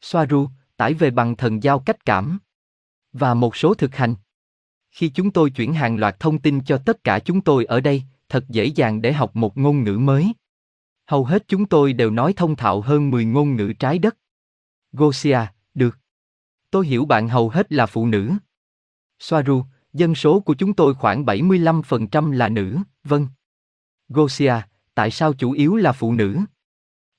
Soaru, 0.00 0.48
tải 0.76 0.94
về 0.94 1.10
bằng 1.10 1.36
thần 1.36 1.62
giao 1.62 1.78
cách 1.78 2.04
cảm. 2.04 2.38
Và 3.12 3.34
một 3.34 3.56
số 3.56 3.74
thực 3.74 3.94
hành. 3.94 4.14
Khi 4.90 5.08
chúng 5.08 5.30
tôi 5.30 5.50
chuyển 5.50 5.74
hàng 5.74 5.96
loạt 5.96 6.20
thông 6.20 6.38
tin 6.38 6.64
cho 6.64 6.78
tất 6.78 7.04
cả 7.04 7.18
chúng 7.18 7.40
tôi 7.40 7.64
ở 7.64 7.80
đây, 7.80 8.02
thật 8.28 8.44
dễ 8.48 8.64
dàng 8.64 9.02
để 9.02 9.12
học 9.12 9.36
một 9.36 9.58
ngôn 9.58 9.84
ngữ 9.84 9.98
mới. 9.98 10.32
Hầu 11.06 11.24
hết 11.24 11.44
chúng 11.48 11.66
tôi 11.66 11.92
đều 11.92 12.10
nói 12.10 12.32
thông 12.32 12.56
thạo 12.56 12.80
hơn 12.80 13.10
10 13.10 13.24
ngôn 13.24 13.56
ngữ 13.56 13.72
trái 13.78 13.98
đất. 13.98 14.16
Gosia, 14.92 15.38
được. 15.74 15.98
Tôi 16.70 16.86
hiểu 16.86 17.04
bạn 17.04 17.28
hầu 17.28 17.48
hết 17.48 17.72
là 17.72 17.86
phụ 17.86 18.06
nữ. 18.06 18.32
Soaru, 19.18 19.64
dân 19.92 20.14
số 20.14 20.40
của 20.40 20.54
chúng 20.54 20.74
tôi 20.74 20.94
khoảng 20.94 21.24
75% 21.24 22.32
là 22.32 22.48
nữ, 22.48 22.78
vâng. 23.04 23.28
Gosia, 24.08 24.54
tại 24.94 25.10
sao 25.10 25.32
chủ 25.32 25.52
yếu 25.52 25.76
là 25.76 25.92
phụ 25.92 26.12
nữ? 26.12 26.38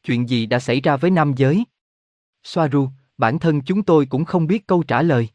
Chuyện 0.04 0.30
gì 0.30 0.46
đã 0.46 0.60
xảy 0.60 0.82
ra 0.82 0.98
với 0.98 1.12
nam 1.12 1.34
giới? 1.38 1.66
Soaru, 2.44 2.90
bản 3.18 3.40
thân 3.40 3.62
chúng 3.62 3.84
tôi 3.84 4.06
cũng 4.06 4.26
không 4.26 4.48
biết 4.48 4.68
câu 4.68 4.84
trả 4.84 5.02
lời. 5.02 5.30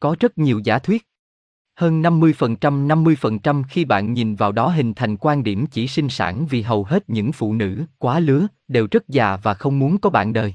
Có 0.00 0.16
rất 0.20 0.38
nhiều 0.38 0.60
giả 0.64 0.78
thuyết. 0.78 1.06
Hơn 1.74 2.02
50% 2.02 2.86
50% 2.86 3.62
khi 3.68 3.84
bạn 3.84 4.12
nhìn 4.12 4.34
vào 4.34 4.52
đó 4.52 4.68
hình 4.68 4.94
thành 4.94 5.16
quan 5.16 5.42
điểm 5.42 5.66
chỉ 5.66 5.88
sinh 5.88 6.08
sản 6.08 6.46
vì 6.46 6.62
hầu 6.62 6.84
hết 6.84 7.10
những 7.10 7.32
phụ 7.32 7.54
nữ, 7.54 7.84
quá 7.98 8.20
lứa, 8.20 8.46
đều 8.68 8.88
rất 8.90 9.08
già 9.08 9.36
và 9.36 9.54
không 9.54 9.78
muốn 9.78 9.98
có 9.98 10.10
bạn 10.10 10.32
đời. 10.32 10.54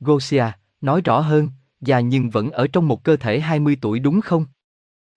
Gosia, 0.00 0.44
nói 0.80 1.00
rõ 1.00 1.20
hơn, 1.20 1.48
già 1.80 2.00
nhưng 2.00 2.30
vẫn 2.30 2.50
ở 2.50 2.66
trong 2.72 2.88
một 2.88 3.04
cơ 3.04 3.16
thể 3.16 3.40
20 3.40 3.76
tuổi 3.80 3.98
đúng 3.98 4.20
không? 4.20 4.46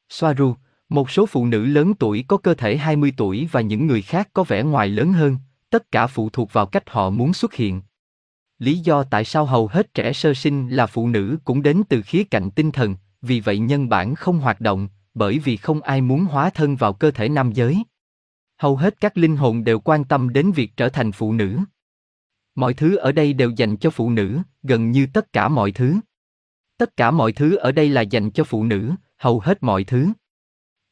Soaru, 0.09 0.55
một 0.89 1.11
số 1.11 1.25
phụ 1.25 1.45
nữ 1.45 1.65
lớn 1.65 1.93
tuổi 1.93 2.25
có 2.27 2.37
cơ 2.37 2.53
thể 2.53 2.77
20 2.77 3.13
tuổi 3.17 3.49
và 3.51 3.61
những 3.61 3.87
người 3.87 4.01
khác 4.01 4.29
có 4.33 4.43
vẻ 4.43 4.63
ngoài 4.63 4.87
lớn 4.87 5.13
hơn, 5.13 5.37
tất 5.69 5.91
cả 5.91 6.07
phụ 6.07 6.29
thuộc 6.29 6.53
vào 6.53 6.65
cách 6.65 6.89
họ 6.89 7.09
muốn 7.09 7.33
xuất 7.33 7.53
hiện. 7.53 7.81
Lý 8.59 8.77
do 8.77 9.03
tại 9.03 9.25
sao 9.25 9.45
hầu 9.45 9.67
hết 9.67 9.93
trẻ 9.93 10.13
sơ 10.13 10.33
sinh 10.33 10.69
là 10.69 10.87
phụ 10.87 11.07
nữ 11.07 11.37
cũng 11.45 11.61
đến 11.61 11.81
từ 11.89 12.01
khía 12.01 12.23
cạnh 12.23 12.51
tinh 12.51 12.71
thần, 12.71 12.95
vì 13.21 13.39
vậy 13.39 13.59
nhân 13.59 13.89
bản 13.89 14.15
không 14.15 14.39
hoạt 14.39 14.61
động, 14.61 14.87
bởi 15.13 15.39
vì 15.39 15.57
không 15.57 15.81
ai 15.81 16.01
muốn 16.01 16.25
hóa 16.25 16.49
thân 16.49 16.75
vào 16.75 16.93
cơ 16.93 17.11
thể 17.11 17.29
nam 17.29 17.51
giới. 17.51 17.83
Hầu 18.57 18.75
hết 18.75 18.99
các 18.99 19.17
linh 19.17 19.37
hồn 19.37 19.63
đều 19.63 19.79
quan 19.79 20.03
tâm 20.03 20.33
đến 20.33 20.51
việc 20.51 20.77
trở 20.77 20.89
thành 20.89 21.11
phụ 21.11 21.33
nữ. 21.33 21.59
Mọi 22.55 22.73
thứ 22.73 22.95
ở 22.95 23.11
đây 23.11 23.33
đều 23.33 23.49
dành 23.49 23.77
cho 23.77 23.89
phụ 23.89 24.09
nữ, 24.09 24.39
gần 24.63 24.91
như 24.91 25.07
tất 25.13 25.33
cả 25.33 25.47
mọi 25.47 25.71
thứ. 25.71 25.95
Tất 26.77 26.97
cả 26.97 27.11
mọi 27.11 27.31
thứ 27.31 27.55
ở 27.55 27.71
đây 27.71 27.89
là 27.89 28.01
dành 28.01 28.31
cho 28.31 28.43
phụ 28.43 28.63
nữ, 28.63 28.91
hầu 29.17 29.39
hết 29.39 29.63
mọi 29.63 29.83
thứ. 29.83 30.07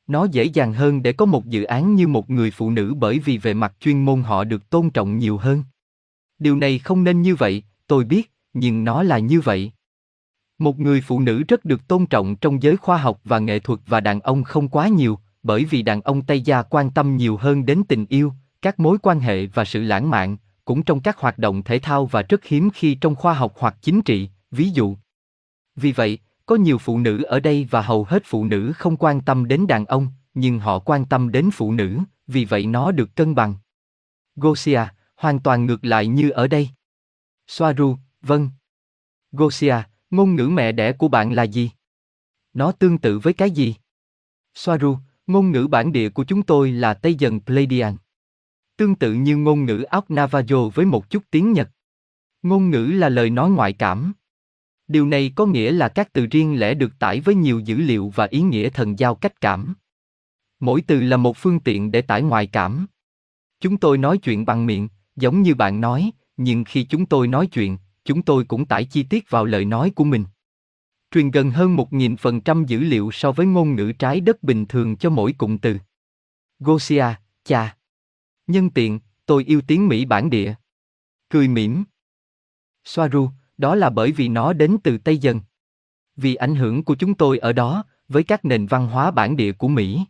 Nó 0.07 0.25
dễ 0.31 0.43
dàng 0.43 0.73
hơn 0.73 1.03
để 1.03 1.13
có 1.13 1.25
một 1.25 1.45
dự 1.45 1.63
án 1.63 1.95
như 1.95 2.07
một 2.07 2.29
người 2.29 2.51
phụ 2.51 2.69
nữ 2.71 2.93
bởi 2.93 3.19
vì 3.19 3.37
về 3.37 3.53
mặt 3.53 3.73
chuyên 3.79 4.05
môn 4.05 4.21
họ 4.21 4.43
được 4.43 4.69
tôn 4.69 4.89
trọng 4.89 5.17
nhiều 5.17 5.37
hơn. 5.37 5.63
Điều 6.39 6.55
này 6.55 6.79
không 6.79 7.03
nên 7.03 7.21
như 7.21 7.35
vậy, 7.35 7.63
tôi 7.87 8.03
biết, 8.03 8.31
nhưng 8.53 8.83
nó 8.83 9.03
là 9.03 9.19
như 9.19 9.41
vậy. 9.41 9.71
Một 10.57 10.79
người 10.79 11.01
phụ 11.01 11.19
nữ 11.19 11.43
rất 11.47 11.65
được 11.65 11.87
tôn 11.87 12.05
trọng 12.05 12.35
trong 12.35 12.63
giới 12.63 12.77
khoa 12.77 12.97
học 12.97 13.21
và 13.23 13.39
nghệ 13.39 13.59
thuật 13.59 13.79
và 13.87 13.99
đàn 13.99 14.19
ông 14.19 14.43
không 14.43 14.69
quá 14.69 14.87
nhiều, 14.87 15.19
bởi 15.43 15.65
vì 15.65 15.81
đàn 15.81 16.01
ông 16.01 16.21
Tây 16.21 16.41
Gia 16.41 16.61
quan 16.61 16.91
tâm 16.91 17.17
nhiều 17.17 17.37
hơn 17.37 17.65
đến 17.65 17.83
tình 17.87 18.05
yêu, 18.09 18.33
các 18.61 18.79
mối 18.79 18.97
quan 19.01 19.19
hệ 19.19 19.45
và 19.45 19.65
sự 19.65 19.83
lãng 19.83 20.09
mạn, 20.09 20.37
cũng 20.65 20.83
trong 20.83 20.99
các 20.99 21.17
hoạt 21.17 21.37
động 21.37 21.63
thể 21.63 21.79
thao 21.79 22.05
và 22.05 22.21
rất 22.21 22.45
hiếm 22.45 22.69
khi 22.73 22.95
trong 22.95 23.15
khoa 23.15 23.33
học 23.33 23.53
hoặc 23.57 23.75
chính 23.81 24.01
trị, 24.01 24.29
ví 24.51 24.69
dụ. 24.69 24.95
Vì 25.75 25.91
vậy, 25.91 26.19
có 26.45 26.55
nhiều 26.55 26.77
phụ 26.77 26.99
nữ 26.99 27.23
ở 27.23 27.39
đây 27.39 27.67
và 27.69 27.81
hầu 27.81 28.03
hết 28.03 28.23
phụ 28.25 28.45
nữ 28.45 28.71
không 28.75 28.97
quan 28.97 29.21
tâm 29.21 29.47
đến 29.47 29.67
đàn 29.67 29.85
ông, 29.85 30.07
nhưng 30.33 30.59
họ 30.59 30.79
quan 30.79 31.05
tâm 31.05 31.31
đến 31.31 31.49
phụ 31.53 31.71
nữ, 31.71 31.99
vì 32.27 32.45
vậy 32.45 32.65
nó 32.65 32.91
được 32.91 33.15
cân 33.15 33.35
bằng. 33.35 33.55
Gosia, 34.35 34.81
hoàn 35.15 35.39
toàn 35.39 35.65
ngược 35.65 35.85
lại 35.85 36.07
như 36.07 36.29
ở 36.29 36.47
đây. 36.47 36.69
Soaru, 37.47 37.97
vâng. 38.21 38.49
Gosia, 39.31 39.75
ngôn 40.09 40.35
ngữ 40.35 40.47
mẹ 40.47 40.71
đẻ 40.71 40.91
của 40.91 41.07
bạn 41.07 41.33
là 41.33 41.43
gì? 41.43 41.71
Nó 42.53 42.71
tương 42.71 42.97
tự 42.97 43.19
với 43.19 43.33
cái 43.33 43.51
gì? 43.51 43.75
Soaru, 44.53 44.97
ngôn 45.27 45.51
ngữ 45.51 45.67
bản 45.67 45.91
địa 45.91 46.09
của 46.09 46.23
chúng 46.23 46.43
tôi 46.43 46.71
là 46.71 46.93
Tây 46.93 47.15
dần 47.15 47.39
Pleiadian. 47.39 47.95
Tương 48.77 48.95
tự 48.95 49.13
như 49.13 49.37
ngôn 49.37 49.65
ngữ 49.65 49.83
Óc 49.83 50.09
Navajo 50.09 50.69
với 50.69 50.85
một 50.85 51.09
chút 51.09 51.23
tiếng 51.31 51.53
Nhật. 51.53 51.69
Ngôn 52.41 52.69
ngữ 52.69 52.85
là 52.85 53.09
lời 53.09 53.29
nói 53.29 53.49
ngoại 53.49 53.73
cảm. 53.73 54.13
Điều 54.87 55.05
này 55.05 55.31
có 55.35 55.45
nghĩa 55.45 55.71
là 55.71 55.89
các 55.89 56.13
từ 56.13 56.25
riêng 56.25 56.59
lẻ 56.59 56.73
được 56.73 56.99
tải 56.99 57.19
với 57.19 57.35
nhiều 57.35 57.59
dữ 57.59 57.77
liệu 57.77 58.11
và 58.15 58.25
ý 58.25 58.41
nghĩa 58.41 58.69
thần 58.69 58.99
giao 58.99 59.15
cách 59.15 59.41
cảm. 59.41 59.73
Mỗi 60.59 60.81
từ 60.81 61.01
là 61.01 61.17
một 61.17 61.37
phương 61.37 61.59
tiện 61.59 61.91
để 61.91 62.01
tải 62.01 62.21
ngoại 62.21 62.47
cảm. 62.47 62.87
Chúng 63.59 63.77
tôi 63.77 63.97
nói 63.97 64.17
chuyện 64.17 64.45
bằng 64.45 64.65
miệng, 64.65 64.87
giống 65.15 65.41
như 65.41 65.55
bạn 65.55 65.81
nói, 65.81 66.11
nhưng 66.37 66.63
khi 66.63 66.83
chúng 66.83 67.05
tôi 67.05 67.27
nói 67.27 67.47
chuyện, 67.47 67.77
chúng 68.05 68.21
tôi 68.21 68.45
cũng 68.45 68.65
tải 68.65 68.85
chi 68.85 69.03
tiết 69.03 69.29
vào 69.29 69.45
lời 69.45 69.65
nói 69.65 69.91
của 69.95 70.03
mình. 70.03 70.25
Truyền 71.11 71.31
gần 71.31 71.51
hơn 71.51 71.75
1.000% 71.75 72.65
dữ 72.65 72.79
liệu 72.79 73.11
so 73.11 73.31
với 73.31 73.45
ngôn 73.45 73.75
ngữ 73.75 73.91
trái 73.99 74.21
đất 74.21 74.43
bình 74.43 74.65
thường 74.65 74.97
cho 74.97 75.09
mỗi 75.09 75.33
cụm 75.33 75.57
từ. 75.57 75.77
Gosia, 76.59 77.05
cha. 77.43 77.77
Nhân 78.47 78.69
tiện, 78.69 78.99
tôi 79.25 79.43
yêu 79.43 79.61
tiếng 79.67 79.87
Mỹ 79.87 80.05
bản 80.05 80.29
địa. 80.29 80.53
Cười 81.29 81.47
mỉm. 81.47 81.83
Soaru, 82.83 83.29
đó 83.57 83.75
là 83.75 83.89
bởi 83.89 84.11
vì 84.11 84.27
nó 84.27 84.53
đến 84.53 84.77
từ 84.83 84.97
Tây 84.97 85.17
Dân. 85.17 85.41
Vì 86.15 86.35
ảnh 86.35 86.55
hưởng 86.55 86.83
của 86.83 86.95
chúng 86.95 87.13
tôi 87.13 87.37
ở 87.37 87.53
đó, 87.53 87.83
với 88.07 88.23
các 88.23 88.45
nền 88.45 88.65
văn 88.65 88.87
hóa 88.87 89.11
bản 89.11 89.35
địa 89.35 89.51
của 89.51 89.67
Mỹ. 89.67 90.05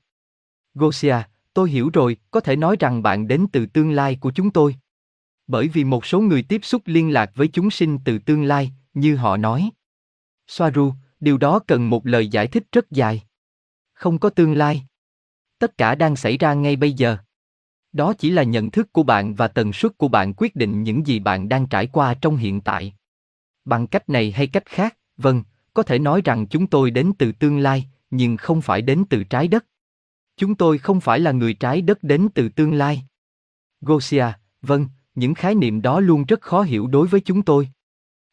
Gosia, 0.74 1.16
tôi 1.54 1.70
hiểu 1.70 1.90
rồi, 1.94 2.18
có 2.32 2.40
thể 2.40 2.56
nói 2.56 2.76
rằng 2.80 3.04
bạn 3.04 3.28
đến 3.28 3.46
từ 3.52 3.66
tương 3.66 3.92
lai 3.92 4.18
của 4.22 4.32
chúng 4.32 4.52
tôi. 4.52 4.76
Bởi 5.48 5.68
vì 5.68 5.84
một 5.84 6.06
số 6.06 6.22
người 6.22 6.44
tiếp 6.44 6.62
xúc 6.64 6.82
liên 6.86 7.14
lạc 7.14 7.32
với 7.36 7.48
chúng 7.48 7.72
sinh 7.72 8.00
từ 8.06 8.20
tương 8.20 8.44
lai, 8.44 8.72
như 8.94 9.16
họ 9.16 9.38
nói. 9.38 9.70
Soaru, 10.48 10.94
điều 11.20 11.38
đó 11.38 11.60
cần 11.60 11.90
một 11.90 12.08
lời 12.08 12.28
giải 12.28 12.48
thích 12.48 12.64
rất 12.72 12.92
dài. 12.92 13.24
Không 13.94 14.20
có 14.20 14.30
tương 14.30 14.54
lai. 14.54 14.86
Tất 15.60 15.78
cả 15.78 15.96
đang 15.96 16.16
xảy 16.16 16.38
ra 16.38 16.54
ngay 16.54 16.76
bây 16.76 16.94
giờ. 16.94 17.18
Đó 17.92 18.14
chỉ 18.14 18.30
là 18.30 18.44
nhận 18.44 18.72
thức 18.72 18.94
của 18.94 19.04
bạn 19.04 19.36
và 19.36 19.48
tần 19.48 19.74
suất 19.74 19.98
của 19.98 20.08
bạn 20.08 20.34
quyết 20.38 20.56
định 20.56 20.84
những 20.84 21.08
gì 21.08 21.20
bạn 21.20 21.50
đang 21.50 21.68
trải 21.68 21.88
qua 21.88 22.14
trong 22.14 22.38
hiện 22.38 22.62
tại. 22.62 22.94
Bằng 23.66 23.88
cách 23.88 24.10
này 24.10 24.32
hay 24.32 24.48
cách 24.48 24.66
khác, 24.66 24.98
vâng, 25.18 25.44
có 25.74 25.84
thể 25.84 26.00
nói 26.00 26.22
rằng 26.26 26.48
chúng 26.48 26.68
tôi 26.68 26.92
đến 26.92 27.12
từ 27.18 27.32
tương 27.32 27.60
lai, 27.60 27.88
nhưng 28.12 28.38
không 28.38 28.62
phải 28.62 28.82
đến 28.82 29.04
từ 29.10 29.24
trái 29.24 29.48
đất. 29.48 29.66
Chúng 30.38 30.56
tôi 30.56 30.78
không 30.78 31.02
phải 31.02 31.20
là 31.20 31.32
người 31.32 31.54
trái 31.54 31.82
đất 31.82 32.04
đến 32.04 32.28
từ 32.36 32.50
tương 32.50 32.74
lai. 32.74 33.04
Gosia, 33.82 34.26
vâng, 34.62 34.88
những 35.16 35.34
khái 35.34 35.56
niệm 35.56 35.82
đó 35.82 36.00
luôn 36.00 36.26
rất 36.26 36.42
khó 36.42 36.62
hiểu 36.62 36.88
đối 36.88 37.08
với 37.08 37.22
chúng 37.22 37.42
tôi. 37.42 37.70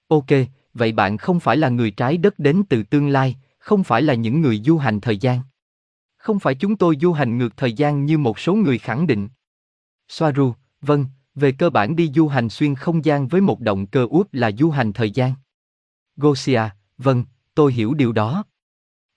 Ok, 0.08 0.26
vậy 0.74 0.92
bạn 0.92 1.16
không 1.16 1.40
phải 1.40 1.56
là 1.56 1.68
người 1.68 1.90
trái 1.90 2.16
đất 2.16 2.38
đến 2.38 2.62
từ 2.68 2.82
tương 2.82 3.08
lai, 3.08 3.36
không 3.58 3.84
phải 3.84 4.02
là 4.02 4.14
những 4.14 4.40
người 4.40 4.62
du 4.64 4.78
hành 4.78 5.00
thời 5.00 5.18
gian. 5.18 5.40
Không 6.16 6.38
phải 6.38 6.54
chúng 6.54 6.76
tôi 6.76 6.96
du 7.00 7.12
hành 7.12 7.38
ngược 7.38 7.56
thời 7.56 7.72
gian 7.72 8.04
như 8.04 8.18
một 8.18 8.38
số 8.38 8.54
người 8.54 8.78
khẳng 8.78 9.06
định. 9.06 9.28
Soaru, 10.08 10.54
vâng, 10.80 11.06
về 11.34 11.52
cơ 11.52 11.70
bản 11.70 11.96
đi 11.96 12.10
du 12.14 12.28
hành 12.28 12.48
xuyên 12.48 12.74
không 12.74 13.04
gian 13.04 13.28
với 13.28 13.40
một 13.40 13.60
động 13.60 13.86
cơ 13.86 14.06
úp 14.10 14.34
là 14.34 14.50
du 14.58 14.70
hành 14.70 14.92
thời 14.92 15.10
gian. 15.10 15.32
Gosia, 16.16 16.62
vâng, 16.98 17.24
tôi 17.54 17.72
hiểu 17.72 17.94
điều 17.94 18.12
đó. 18.12 18.44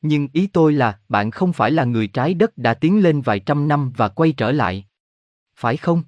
Nhưng 0.01 0.27
ý 0.34 0.48
tôi 0.48 0.74
là 0.74 1.00
bạn 1.10 1.32
không 1.32 1.53
phải 1.53 1.72
là 1.72 1.84
người 1.84 2.08
trái 2.08 2.34
đất 2.34 2.58
đã 2.58 2.74
tiến 2.74 3.03
lên 3.03 3.22
vài 3.22 3.39
trăm 3.39 3.67
năm 3.67 3.91
và 3.98 4.10
quay 4.10 4.32
trở 4.32 4.51
lại. 4.51 4.86
Phải 5.55 5.77
không? 5.77 6.03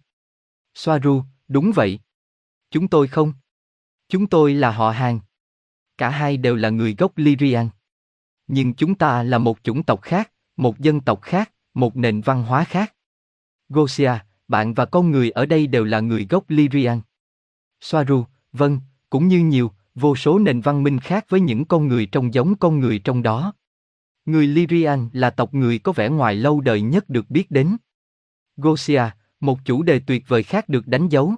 Soaru, 0.74 1.24
đúng 1.48 1.72
vậy. 1.76 2.00
Chúng 2.72 2.88
tôi 2.88 3.08
không. 3.08 3.34
Chúng 4.10 4.28
tôi 4.28 4.54
là 4.54 4.72
họ 4.72 4.92
hàng. 4.92 5.20
Cả 5.98 6.10
hai 6.10 6.38
đều 6.38 6.56
là 6.56 6.70
người 6.70 6.96
gốc 6.98 7.12
Lyrian. 7.16 7.70
Nhưng 8.48 8.74
chúng 8.74 8.96
ta 8.96 9.24
là 9.24 9.38
một 9.38 9.60
chủng 9.64 9.84
tộc 9.84 10.02
khác, 10.02 10.32
một 10.58 10.80
dân 10.80 11.02
tộc 11.02 11.22
khác, 11.22 11.52
một 11.74 11.98
nền 11.98 12.22
văn 12.22 12.44
hóa 12.44 12.64
khác. 12.64 12.94
Gosia, 13.70 14.12
bạn 14.48 14.74
và 14.74 14.86
con 14.86 15.12
người 15.12 15.32
ở 15.32 15.46
đây 15.46 15.68
đều 15.68 15.84
là 15.84 16.00
người 16.00 16.28
gốc 16.30 16.44
Lyrian. 16.48 17.02
Soaru, 17.82 18.26
vâng, 18.52 18.80
cũng 19.10 19.28
như 19.28 19.40
nhiều, 19.40 19.72
vô 19.96 20.16
số 20.16 20.40
nền 20.40 20.62
văn 20.62 20.84
minh 20.84 21.00
khác 21.00 21.26
với 21.30 21.40
những 21.40 21.66
con 21.66 21.88
người 21.88 22.06
trông 22.06 22.34
giống 22.34 22.56
con 22.56 22.80
người 22.80 23.00
trong 23.00 23.24
đó. 23.24 23.54
Người 24.26 24.48
Lyrian 24.48 25.10
là 25.14 25.30
tộc 25.30 25.54
người 25.54 25.80
có 25.80 25.92
vẻ 25.92 26.10
ngoài 26.10 26.36
lâu 26.36 26.62
đời 26.62 26.82
nhất 26.82 27.10
được 27.10 27.30
biết 27.30 27.52
đến. 27.52 27.78
Gosia, 28.58 29.04
một 29.46 29.66
chủ 29.66 29.84
đề 29.84 30.00
tuyệt 30.00 30.24
vời 30.28 30.44
khác 30.44 30.70
được 30.70 30.88
đánh 30.88 31.10
dấu, 31.10 31.34